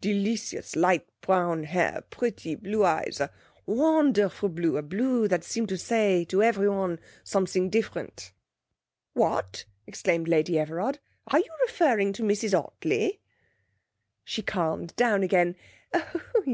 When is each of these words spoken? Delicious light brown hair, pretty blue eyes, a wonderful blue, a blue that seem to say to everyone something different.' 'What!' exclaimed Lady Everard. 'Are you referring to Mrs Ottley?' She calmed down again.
Delicious 0.00 0.74
light 0.74 1.06
brown 1.20 1.64
hair, 1.64 2.02
pretty 2.08 2.54
blue 2.54 2.82
eyes, 2.82 3.20
a 3.20 3.30
wonderful 3.66 4.48
blue, 4.48 4.78
a 4.78 4.82
blue 4.82 5.28
that 5.28 5.44
seem 5.44 5.66
to 5.66 5.76
say 5.76 6.24
to 6.24 6.42
everyone 6.42 6.98
something 7.22 7.68
different.' 7.68 8.32
'What!' 9.12 9.66
exclaimed 9.86 10.28
Lady 10.28 10.58
Everard. 10.58 10.98
'Are 11.26 11.40
you 11.40 11.52
referring 11.66 12.14
to 12.14 12.22
Mrs 12.22 12.58
Ottley?' 12.58 13.20
She 14.24 14.40
calmed 14.40 14.96
down 14.96 15.22
again. 15.22 15.56